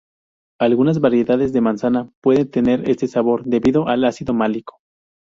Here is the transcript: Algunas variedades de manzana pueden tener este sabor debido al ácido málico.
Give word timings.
Algunas 0.59 0.99
variedades 0.99 1.53
de 1.53 1.61
manzana 1.61 2.09
pueden 2.23 2.49
tener 2.49 2.89
este 2.89 3.07
sabor 3.07 3.43
debido 3.45 3.87
al 3.87 4.03
ácido 4.05 4.33
málico. 4.33 4.79